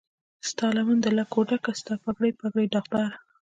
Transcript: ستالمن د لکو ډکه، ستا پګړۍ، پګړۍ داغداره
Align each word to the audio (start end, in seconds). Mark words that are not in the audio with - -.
ستالمن 0.49 0.97
د 1.01 1.07
لکو 1.17 1.39
ډکه، 1.49 1.71
ستا 1.79 1.93
پګړۍ، 2.03 2.31
پګړۍ 2.39 2.65
داغداره 2.73 3.17